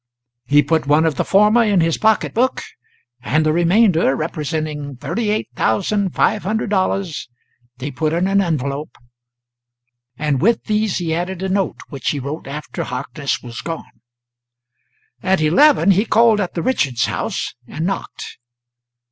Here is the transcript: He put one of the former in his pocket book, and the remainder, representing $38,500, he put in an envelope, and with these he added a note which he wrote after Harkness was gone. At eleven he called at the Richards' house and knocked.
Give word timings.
He 0.47 0.63
put 0.63 0.87
one 0.87 1.05
of 1.05 1.13
the 1.13 1.23
former 1.23 1.63
in 1.63 1.79
his 1.79 1.95
pocket 1.99 2.33
book, 2.33 2.63
and 3.21 3.45
the 3.45 3.53
remainder, 3.53 4.15
representing 4.15 4.95
$38,500, 4.95 7.27
he 7.79 7.91
put 7.91 8.11
in 8.11 8.27
an 8.27 8.41
envelope, 8.41 8.97
and 10.17 10.41
with 10.41 10.63
these 10.63 10.97
he 10.97 11.13
added 11.13 11.43
a 11.43 11.49
note 11.49 11.81
which 11.89 12.09
he 12.09 12.17
wrote 12.19 12.47
after 12.47 12.83
Harkness 12.83 13.43
was 13.43 13.61
gone. 13.61 14.01
At 15.21 15.39
eleven 15.39 15.91
he 15.91 16.05
called 16.05 16.41
at 16.41 16.55
the 16.55 16.63
Richards' 16.63 17.05
house 17.05 17.53
and 17.67 17.85
knocked. 17.85 18.39